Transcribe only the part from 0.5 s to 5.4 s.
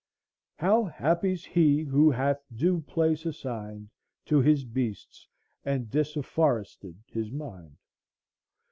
—"How happy's he who hath due place assigned To his beasts